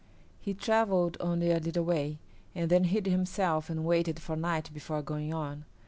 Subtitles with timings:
[0.39, 2.17] He travelled only a little way,
[2.55, 5.63] and then hid himself and waited for night before going on.